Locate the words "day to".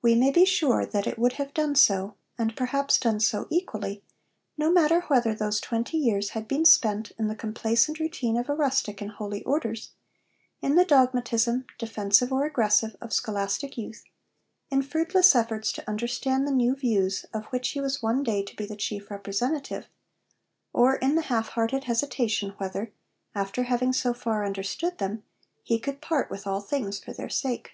18.22-18.54